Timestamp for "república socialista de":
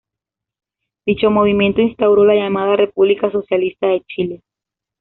2.75-4.01